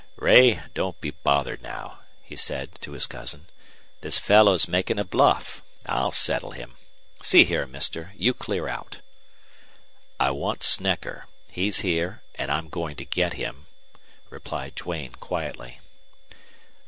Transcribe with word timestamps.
"Ray, 0.15 0.63
don't 0.73 0.99
be 0.99 1.11
bothered 1.11 1.61
now," 1.61 1.99
he 2.23 2.35
said, 2.35 2.71
to 2.81 2.93
his 2.93 3.05
cousin. 3.05 3.45
"This 3.99 4.17
fellow's 4.17 4.67
making 4.67 4.97
a 4.97 5.03
bluff. 5.03 5.61
I'll 5.85 6.09
settle 6.09 6.53
him. 6.53 6.73
See 7.21 7.43
here, 7.45 7.67
Mister, 7.67 8.11
you 8.17 8.33
clear 8.33 8.67
out!" 8.67 9.01
"I 10.19 10.31
want 10.31 10.63
Snecker. 10.63 11.25
He's 11.51 11.81
here, 11.81 12.23
and 12.33 12.51
I'm 12.51 12.67
going 12.67 12.95
to 12.95 13.05
get 13.05 13.33
him," 13.33 13.67
replied 14.31 14.73
Duane, 14.73 15.11
quietly. 15.19 15.79